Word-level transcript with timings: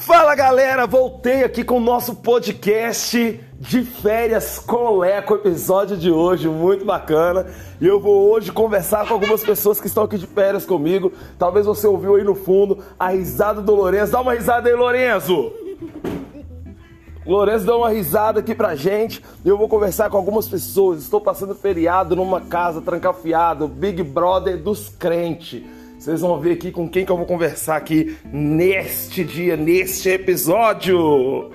Fala 0.00 0.34
galera, 0.34 0.86
voltei 0.86 1.44
aqui 1.44 1.62
com 1.62 1.76
o 1.76 1.80
nosso 1.80 2.14
podcast 2.14 3.38
de 3.58 3.84
férias 3.84 4.58
com 4.58 4.96
Leco, 4.96 5.34
episódio 5.34 5.94
de 5.94 6.10
hoje, 6.10 6.48
muito 6.48 6.86
bacana. 6.86 7.46
E 7.78 7.86
eu 7.86 8.00
vou 8.00 8.30
hoje 8.30 8.50
conversar 8.50 9.06
com 9.06 9.12
algumas 9.12 9.44
pessoas 9.44 9.78
que 9.78 9.86
estão 9.86 10.04
aqui 10.04 10.16
de 10.16 10.26
férias 10.26 10.64
comigo. 10.64 11.12
Talvez 11.38 11.66
você 11.66 11.86
ouviu 11.86 12.16
aí 12.16 12.24
no 12.24 12.34
fundo 12.34 12.82
a 12.98 13.10
risada 13.10 13.60
do 13.60 13.74
Lourenço. 13.74 14.10
Dá 14.10 14.22
uma 14.22 14.32
risada 14.32 14.70
aí, 14.70 14.74
Lourenço! 14.74 15.52
Lourenço 17.26 17.66
dá 17.66 17.76
uma 17.76 17.90
risada 17.90 18.40
aqui 18.40 18.54
pra 18.54 18.74
gente. 18.74 19.22
Eu 19.44 19.58
vou 19.58 19.68
conversar 19.68 20.08
com 20.08 20.16
algumas 20.16 20.48
pessoas. 20.48 21.02
Estou 21.02 21.20
passando 21.20 21.54
feriado 21.54 22.16
numa 22.16 22.40
casa 22.40 22.80
trancafiada, 22.80 23.66
Big 23.68 24.02
Brother 24.02 24.56
dos 24.56 24.88
crentes. 24.88 25.62
Vocês 26.00 26.22
vão 26.22 26.40
ver 26.40 26.52
aqui 26.52 26.72
com 26.72 26.88
quem 26.88 27.04
que 27.04 27.12
eu 27.12 27.16
vou 27.18 27.26
conversar 27.26 27.76
aqui 27.76 28.16
neste 28.32 29.22
dia, 29.22 29.54
neste 29.54 30.08
episódio. 30.08 31.50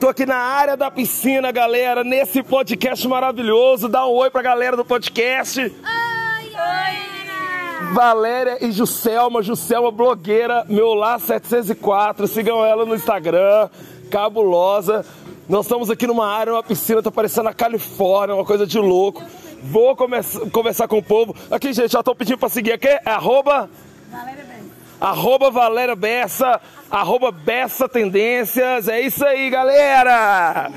Tô 0.00 0.08
aqui 0.08 0.24
na 0.24 0.38
área 0.38 0.74
da 0.74 0.90
piscina, 0.90 1.52
galera, 1.52 2.02
nesse 2.02 2.42
podcast 2.42 3.06
maravilhoso. 3.06 3.90
Dá 3.90 4.06
um 4.06 4.12
oi 4.12 4.30
pra 4.30 4.40
galera 4.40 4.74
do 4.74 4.86
podcast. 4.86 5.60
Oi, 5.60 5.68
oi! 5.68 7.92
Valéria 7.92 8.56
e 8.64 8.72
Juscelma, 8.72 9.42
Juscelma 9.42 9.90
blogueira, 9.90 10.64
meu 10.66 10.94
lá 10.94 11.18
704, 11.18 12.26
sigam 12.26 12.64
ela 12.64 12.86
no 12.86 12.94
Instagram, 12.94 13.68
cabulosa. 14.10 15.04
Nós 15.46 15.66
estamos 15.66 15.90
aqui 15.90 16.06
numa 16.06 16.26
área, 16.26 16.54
uma 16.54 16.62
piscina, 16.62 17.02
tá 17.02 17.10
parecendo 17.10 17.50
a 17.50 17.52
Califórnia, 17.52 18.34
uma 18.34 18.46
coisa 18.46 18.66
de 18.66 18.78
louco. 18.78 19.22
Vou 19.62 19.94
começar, 19.94 20.40
conversar 20.50 20.88
com 20.88 20.98
o 20.98 21.02
povo. 21.02 21.34
Aqui, 21.50 21.72
gente, 21.72 21.92
já 21.92 22.02
tô 22.02 22.14
pedindo 22.14 22.38
pra 22.38 22.48
seguir 22.48 22.72
aqui, 22.72 22.88
é 22.88 23.00
arroba... 23.04 23.70
Valéria 24.10 24.44
Bessa. 24.44 24.62
Arroba 25.00 25.50
Valéria 25.50 25.96
Bessa, 25.96 26.60
arroba 26.90 27.30
Bessa 27.30 27.88
Tendências, 27.88 28.88
é 28.88 29.00
isso 29.00 29.24
aí, 29.24 29.50
galera! 29.50 30.70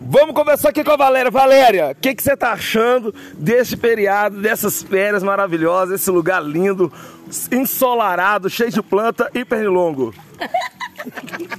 Vamos 0.00 0.34
conversar 0.34 0.68
aqui 0.68 0.84
com 0.84 0.92
a 0.92 0.96
Valéria. 0.96 1.30
Valéria, 1.30 1.90
o 1.90 1.94
que, 1.94 2.14
que 2.14 2.22
você 2.22 2.36
tá 2.36 2.52
achando 2.52 3.14
desse 3.34 3.76
feriado, 3.76 4.40
dessas 4.40 4.82
férias 4.82 5.22
maravilhosas, 5.22 6.00
esse 6.00 6.10
lugar 6.10 6.42
lindo, 6.42 6.92
ensolarado, 7.50 8.50
cheio 8.50 8.70
de 8.70 8.82
planta 8.82 9.30
e 9.34 9.44
pernilongo? 9.44 10.14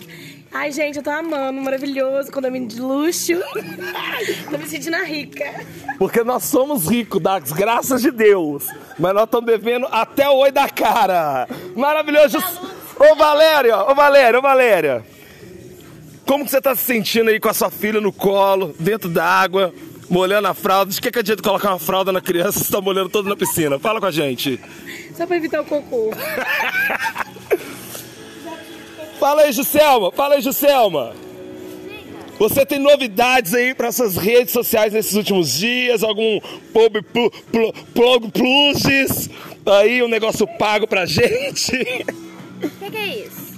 Ai, 0.57 0.71
gente, 0.71 0.95
eu 0.95 1.03
tô 1.03 1.09
amando, 1.09 1.61
maravilhoso, 1.61 2.31
condomínio 2.31 2.69
de 2.69 2.79
luxo. 2.79 3.33
tô 4.49 4.57
me 4.57 4.65
sentindo 4.65 4.95
rica. 5.03 5.43
Porque 5.99 6.23
nós 6.23 6.45
somos 6.45 6.87
ricos, 6.87 7.21
das 7.21 7.51
graças 7.51 8.01
de 8.01 8.09
Deus. 8.09 8.65
Mas 8.97 9.13
nós 9.13 9.25
estamos 9.25 9.45
devendo 9.47 9.85
até 9.91 10.29
o 10.29 10.37
oi 10.37 10.53
da 10.53 10.69
cara. 10.69 11.45
Maravilhoso. 11.75 12.37
Ô 12.97 13.15
Valéria, 13.15 13.79
ô 13.79 13.93
Valéria, 13.93 14.39
ô 14.39 14.41
Valéria. 14.41 15.05
Como 16.25 16.45
que 16.45 16.51
você 16.51 16.61
tá 16.61 16.73
se 16.73 16.83
sentindo 16.83 17.29
aí 17.29 17.37
com 17.37 17.49
a 17.49 17.53
sua 17.53 17.69
filha 17.69 17.99
no 17.99 18.13
colo, 18.13 18.73
dentro 18.79 19.09
da 19.09 19.25
água, 19.25 19.73
molhando 20.09 20.47
a 20.47 20.53
fralda? 20.53 20.89
De 20.89 21.01
que, 21.01 21.11
que 21.11 21.19
adianta 21.19 21.43
colocar 21.43 21.71
uma 21.71 21.79
fralda 21.79 22.13
na 22.13 22.21
criança 22.21 22.63
se 22.63 22.71
tá 22.71 22.79
molhando 22.79 23.09
toda 23.09 23.27
na 23.27 23.35
piscina? 23.35 23.77
Fala 23.77 23.99
com 23.99 24.05
a 24.05 24.11
gente. 24.11 24.57
Só 25.17 25.27
pra 25.27 25.35
evitar 25.35 25.59
o 25.59 25.65
cocô. 25.65 26.11
Fala 29.25 29.41
aí, 29.41 29.51
Juscelma. 29.51 30.11
Fala 30.11 30.35
aí, 30.35 30.41
Juscelma. 30.43 31.15
Você 32.37 32.63
tem 32.63 32.77
novidades 32.77 33.55
aí 33.55 33.73
para 33.73 33.87
essas 33.87 34.15
redes 34.17 34.53
sociais 34.53 34.93
nesses 34.93 35.15
últimos 35.15 35.51
dias? 35.57 36.03
Algum 36.03 36.39
pub 36.71 37.01
pl, 37.01 37.31
pl, 37.51 38.31
pluses? 38.31 39.27
Aí 39.65 40.03
um 40.03 40.07
negócio 40.07 40.45
pago 40.45 40.85
pra 40.85 41.07
gente? 41.07 41.75
O 42.61 42.69
que, 42.69 42.91
que 42.91 42.97
é 42.97 43.25
isso? 43.25 43.55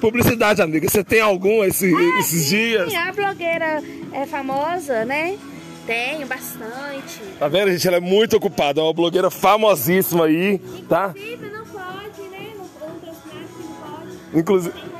Publicidade, 0.00 0.60
amiga. 0.60 0.88
Você 0.88 1.04
tem 1.04 1.20
algum 1.20 1.62
esse, 1.62 1.94
esses 2.18 2.46
sim, 2.46 2.56
dias? 2.56 2.92
A 2.92 3.12
blogueira 3.12 3.80
é 4.12 4.26
famosa, 4.26 5.04
né? 5.04 5.38
Tenho 5.86 6.26
bastante. 6.26 7.20
Tá 7.38 7.46
vendo, 7.46 7.70
gente? 7.70 7.86
Ela 7.86 7.98
é 7.98 8.00
muito 8.00 8.36
ocupada. 8.36 8.80
É 8.80 8.82
uma 8.82 8.92
blogueira 8.92 9.30
famosíssima 9.30 10.24
aí, 10.24 10.58
tá? 10.88 11.14
Inclusive, 11.14 11.50
não 11.50 11.64
pode, 11.66 12.20
né? 12.32 12.52
Não, 12.56 12.88
não 12.88 12.98
que 12.98 13.06
não 13.06 13.74
pode. 13.76 14.38
Inclusive, 14.40 14.97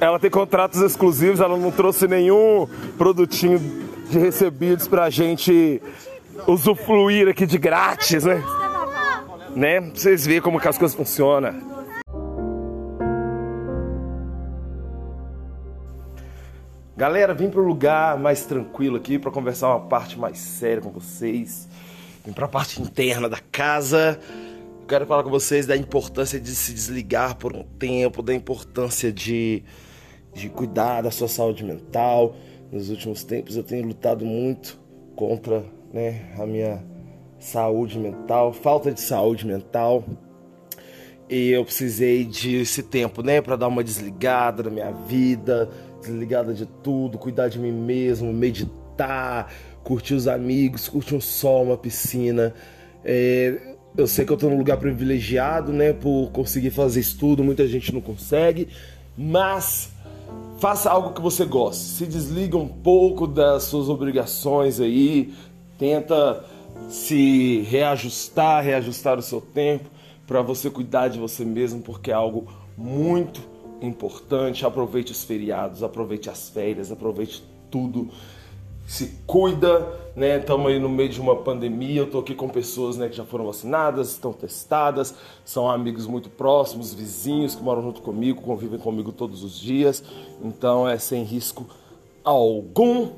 ela 0.00 0.18
tem 0.18 0.30
contratos 0.30 0.80
exclusivos. 0.80 1.40
Ela 1.40 1.56
não 1.56 1.70
trouxe 1.70 2.06
nenhum 2.06 2.66
produtinho 2.96 3.58
de 4.10 4.18
recebidos 4.18 4.88
pra 4.88 5.10
gente 5.10 5.80
usufruir 6.46 7.28
aqui 7.28 7.46
de 7.46 7.58
grátis, 7.58 8.24
né? 8.24 8.42
Né? 9.54 9.80
Pra 9.80 9.90
vocês 9.94 10.26
verem 10.26 10.42
como 10.42 10.60
que 10.60 10.68
as 10.68 10.76
coisas 10.76 10.96
funcionam. 10.96 11.74
Galera, 16.96 17.34
vim 17.34 17.50
para 17.50 17.60
lugar 17.60 18.18
mais 18.18 18.44
tranquilo 18.44 18.96
aqui 18.96 19.18
para 19.18 19.30
conversar 19.30 19.68
uma 19.68 19.80
parte 19.80 20.18
mais 20.18 20.38
séria 20.38 20.80
com 20.80 20.90
vocês. 20.90 21.68
Vim 22.24 22.32
para 22.32 22.46
a 22.46 22.48
parte 22.48 22.80
interna 22.80 23.28
da 23.28 23.38
casa. 23.50 24.18
Eu 24.84 24.88
quero 24.88 25.06
falar 25.06 25.22
com 25.22 25.30
vocês 25.30 25.64
da 25.64 25.74
importância 25.74 26.38
de 26.38 26.54
se 26.54 26.70
desligar 26.74 27.36
por 27.36 27.56
um 27.56 27.62
tempo, 27.62 28.22
da 28.22 28.34
importância 28.34 29.10
de, 29.10 29.64
de 30.34 30.50
cuidar 30.50 31.00
da 31.00 31.10
sua 31.10 31.26
saúde 31.26 31.64
mental. 31.64 32.36
Nos 32.70 32.90
últimos 32.90 33.24
tempos 33.24 33.56
eu 33.56 33.62
tenho 33.62 33.86
lutado 33.86 34.26
muito 34.26 34.78
contra 35.16 35.64
né, 35.90 36.30
a 36.38 36.44
minha 36.44 36.84
saúde 37.38 37.98
mental, 37.98 38.52
falta 38.52 38.92
de 38.92 39.00
saúde 39.00 39.46
mental. 39.46 40.04
E 41.30 41.48
eu 41.48 41.64
precisei 41.64 42.26
desse 42.26 42.82
tempo, 42.82 43.22
né, 43.22 43.40
para 43.40 43.56
dar 43.56 43.68
uma 43.68 43.82
desligada 43.82 44.64
na 44.64 44.70
minha 44.70 44.92
vida, 44.92 45.66
desligada 46.02 46.52
de 46.52 46.66
tudo, 46.66 47.16
cuidar 47.16 47.48
de 47.48 47.58
mim 47.58 47.72
mesmo, 47.72 48.30
meditar, 48.34 49.50
curtir 49.82 50.12
os 50.12 50.28
amigos, 50.28 50.90
curtir 50.90 51.14
um 51.14 51.22
sol, 51.22 51.62
uma 51.62 51.78
piscina. 51.78 52.52
É, 53.02 53.73
eu 53.96 54.06
sei 54.06 54.24
que 54.24 54.32
eu 54.32 54.36
tô 54.36 54.48
num 54.48 54.58
lugar 54.58 54.76
privilegiado, 54.76 55.72
né, 55.72 55.92
por 55.92 56.30
conseguir 56.32 56.70
fazer 56.70 57.00
estudo, 57.00 57.44
muita 57.44 57.66
gente 57.66 57.92
não 57.92 58.00
consegue, 58.00 58.68
mas 59.16 59.90
faça 60.58 60.90
algo 60.90 61.12
que 61.12 61.20
você 61.20 61.44
goste. 61.44 61.84
Se 61.84 62.06
desliga 62.06 62.56
um 62.56 62.68
pouco 62.68 63.26
das 63.26 63.64
suas 63.64 63.88
obrigações 63.88 64.80
aí, 64.80 65.32
tenta 65.78 66.44
se 66.88 67.60
reajustar, 67.68 68.64
reajustar 68.64 69.18
o 69.18 69.22
seu 69.22 69.40
tempo 69.40 69.88
para 70.26 70.42
você 70.42 70.70
cuidar 70.70 71.08
de 71.08 71.18
você 71.18 71.44
mesmo, 71.44 71.80
porque 71.80 72.10
é 72.10 72.14
algo 72.14 72.48
muito 72.76 73.40
importante. 73.80 74.64
Aproveite 74.66 75.12
os 75.12 75.22
feriados, 75.24 75.82
aproveite 75.82 76.30
as 76.30 76.48
férias, 76.48 76.90
aproveite 76.90 77.44
tudo. 77.70 78.10
Se 78.86 79.18
cuida, 79.26 79.88
né? 80.14 80.38
Estamos 80.38 80.70
aí 80.70 80.78
no 80.78 80.88
meio 80.88 81.08
de 81.08 81.20
uma 81.20 81.36
pandemia. 81.36 82.02
Eu 82.02 82.10
tô 82.10 82.18
aqui 82.18 82.34
com 82.34 82.48
pessoas, 82.48 82.96
né, 82.96 83.08
que 83.08 83.16
já 83.16 83.24
foram 83.24 83.46
vacinadas, 83.46 84.10
estão 84.10 84.32
testadas, 84.32 85.14
são 85.44 85.70
amigos 85.70 86.06
muito 86.06 86.28
próximos, 86.28 86.92
vizinhos 86.92 87.54
que 87.54 87.62
moram 87.62 87.82
junto 87.82 88.02
comigo, 88.02 88.42
convivem 88.42 88.78
comigo 88.78 89.10
todos 89.10 89.42
os 89.42 89.58
dias. 89.58 90.04
Então 90.42 90.88
é 90.88 90.98
sem 90.98 91.22
risco 91.22 91.66
algum. 92.22 93.10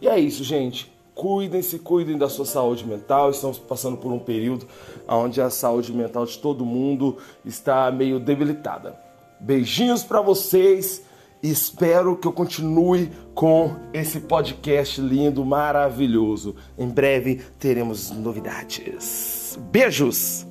E 0.00 0.08
é 0.08 0.18
isso, 0.18 0.42
gente. 0.42 0.92
Cuidem-se, 1.14 1.78
cuidem 1.78 2.18
da 2.18 2.28
sua 2.28 2.44
saúde 2.44 2.84
mental. 2.84 3.30
Estamos 3.30 3.56
passando 3.56 3.96
por 3.96 4.12
um 4.12 4.18
período 4.18 4.66
onde 5.08 5.40
a 5.40 5.48
saúde 5.48 5.92
mental 5.92 6.26
de 6.26 6.36
todo 6.38 6.64
mundo 6.66 7.18
está 7.44 7.90
meio 7.92 8.18
debilitada. 8.18 8.98
Beijinhos 9.38 10.02
para 10.02 10.20
vocês 10.20 11.04
e 11.44 11.50
espero 11.50 12.16
que 12.16 12.26
eu 12.26 12.32
continue 12.32 13.10
com 13.34 13.76
esse 13.92 14.20
podcast 14.20 14.98
lindo, 14.98 15.44
maravilhoso. 15.44 16.56
Em 16.78 16.88
breve 16.88 17.42
teremos 17.58 18.10
novidades. 18.10 19.58
Beijos! 19.70 20.46